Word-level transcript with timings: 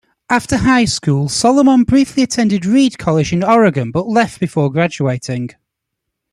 After 0.31 0.57
high 0.57 0.85
school, 0.85 1.29
Solomon 1.29 1.83
briefly 1.83 2.23
attended 2.23 2.65
Reed 2.65 2.97
College 2.97 3.31
in 3.33 3.43
Oregon 3.43 3.91
but 3.91 4.07
left 4.07 4.39
before 4.39 4.71
graduating. 4.71 5.51